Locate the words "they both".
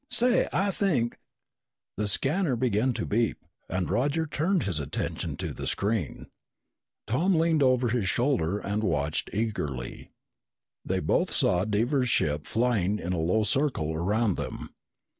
10.83-11.31